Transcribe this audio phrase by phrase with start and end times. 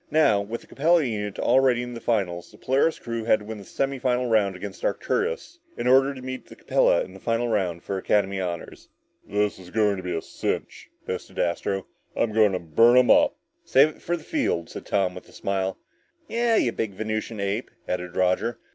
[0.09, 3.59] Now with the Capella unit already in the finals, the Polaris crew had to win
[3.59, 7.49] their semifinal round against the Arcturus, in order to meet the Capella in the final
[7.49, 8.89] round for Academy honors.
[9.23, 11.85] "This is going to be a cinch," boasted Astro.
[12.15, 15.33] "I'm going to burn 'em up!" "Save it for the field," said Tom with a
[15.33, 15.77] smile.
[16.27, 18.57] "Yeah, you big Venusian ape," added Roger.